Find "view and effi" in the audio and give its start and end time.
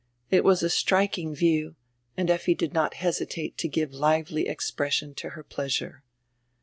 1.35-2.55